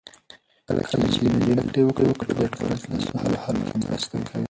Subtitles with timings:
[0.67, 1.31] کله چې نجونې
[1.67, 4.39] زده کړه وکړي، د ټولنې د ستونزو حل کې مرسته کوي.